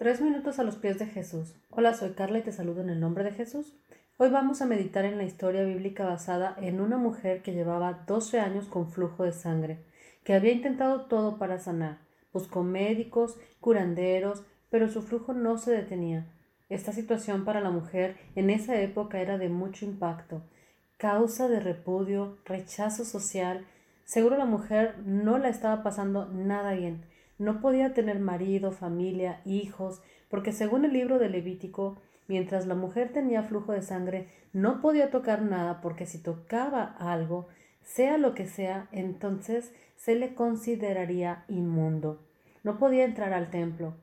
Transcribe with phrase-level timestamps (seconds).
[0.00, 1.54] Tres minutos a los pies de Jesús.
[1.68, 3.76] Hola, soy Carla y te saludo en el nombre de Jesús.
[4.16, 8.40] Hoy vamos a meditar en la historia bíblica basada en una mujer que llevaba 12
[8.40, 9.84] años con flujo de sangre,
[10.24, 11.98] que había intentado todo para sanar.
[12.32, 16.24] Buscó médicos, curanderos, pero su flujo no se detenía.
[16.70, 20.40] Esta situación para la mujer en esa época era de mucho impacto,
[20.96, 23.66] causa de repudio, rechazo social.
[24.06, 27.04] Seguro la mujer no la estaba pasando nada bien
[27.40, 31.96] no podía tener marido, familia, hijos, porque según el libro de Levítico,
[32.28, 37.48] mientras la mujer tenía flujo de sangre, no podía tocar nada, porque si tocaba algo,
[37.82, 42.20] sea lo que sea, entonces se le consideraría inmundo.
[42.62, 43.94] No podía entrar al templo.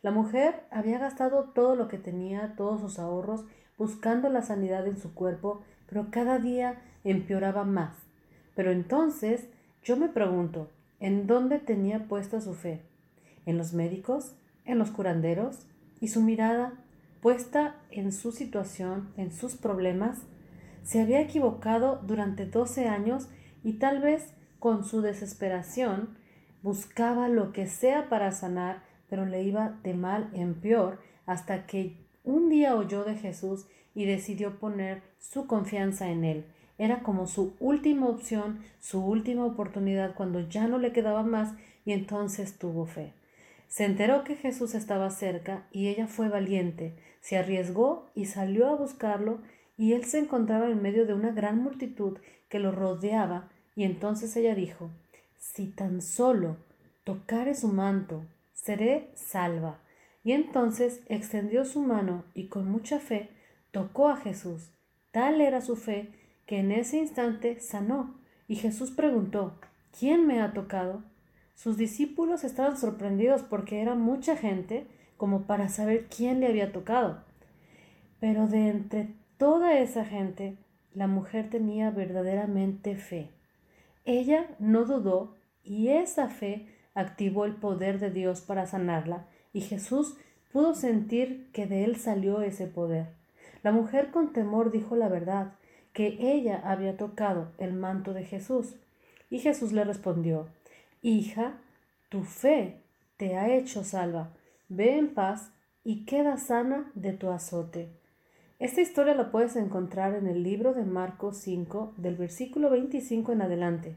[0.00, 3.44] La mujer había gastado todo lo que tenía, todos sus ahorros,
[3.76, 7.96] buscando la sanidad en su cuerpo, pero cada día empeoraba más.
[8.54, 9.48] Pero entonces
[9.82, 10.68] yo me pregunto,
[11.04, 12.80] ¿En dónde tenía puesta su fe?
[13.44, 14.36] ¿En los médicos?
[14.64, 15.66] ¿En los curanderos?
[16.00, 16.82] ¿Y su mirada
[17.20, 20.22] puesta en su situación, en sus problemas?
[20.82, 23.28] Se había equivocado durante 12 años
[23.62, 26.16] y tal vez con su desesperación
[26.62, 31.98] buscaba lo que sea para sanar, pero le iba de mal en peor hasta que
[32.22, 36.46] un día oyó de Jesús y decidió poner su confianza en él.
[36.78, 41.92] Era como su última opción, su última oportunidad cuando ya no le quedaba más y
[41.92, 43.12] entonces tuvo fe.
[43.68, 48.76] Se enteró que Jesús estaba cerca y ella fue valiente, se arriesgó y salió a
[48.76, 49.40] buscarlo
[49.76, 54.36] y él se encontraba en medio de una gran multitud que lo rodeaba y entonces
[54.36, 54.90] ella dijo,
[55.36, 56.56] si tan solo
[57.04, 59.80] tocare su manto, seré salva.
[60.22, 63.28] Y entonces extendió su mano y con mucha fe
[63.72, 64.70] tocó a Jesús.
[65.10, 66.08] Tal era su fe
[66.46, 68.14] que en ese instante sanó,
[68.48, 69.58] y Jesús preguntó,
[69.98, 71.02] ¿quién me ha tocado?
[71.54, 77.22] Sus discípulos estaban sorprendidos porque era mucha gente como para saber quién le había tocado.
[78.20, 80.56] Pero de entre toda esa gente,
[80.92, 83.30] la mujer tenía verdaderamente fe.
[84.04, 90.16] Ella no dudó y esa fe activó el poder de Dios para sanarla y Jesús
[90.52, 93.06] pudo sentir que de él salió ese poder.
[93.62, 95.54] La mujer con temor dijo la verdad
[95.94, 98.74] que ella había tocado el manto de Jesús.
[99.30, 100.48] Y Jesús le respondió,
[101.00, 101.54] Hija,
[102.10, 102.80] tu fe
[103.16, 104.28] te ha hecho salva.
[104.68, 105.50] Ve en paz
[105.84, 107.88] y queda sana de tu azote.
[108.58, 113.42] Esta historia la puedes encontrar en el libro de Marcos 5, del versículo 25 en
[113.42, 113.96] adelante.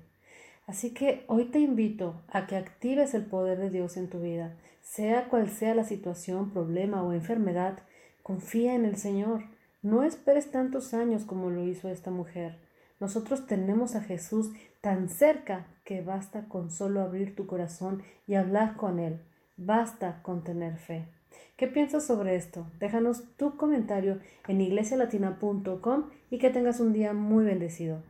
[0.68, 4.56] Así que hoy te invito a que actives el poder de Dios en tu vida.
[4.81, 7.80] Sea cual sea la situación, problema o enfermedad,
[8.22, 9.44] confía en el Señor.
[9.81, 12.57] No esperes tantos años como lo hizo esta mujer.
[12.99, 14.51] Nosotros tenemos a Jesús
[14.81, 19.19] tan cerca que basta con solo abrir tu corazón y hablar con Él.
[19.55, 21.05] Basta con tener fe.
[21.57, 22.67] ¿Qué piensas sobre esto?
[22.79, 28.01] Déjanos tu comentario en iglesialatina.com y que tengas un día muy bendecido.